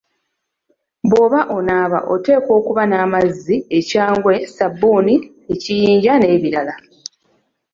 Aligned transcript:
Bw'oba 1.09 1.39
onaaba 1.57 1.99
oteekwa 2.13 2.51
okuba 2.59 2.83
n'amazzi, 2.87 3.55
ekyangwe, 3.77 4.33
ssabbuni, 4.49 5.15
ekiyinja 5.53 6.13
n'ebirala. 6.17 6.75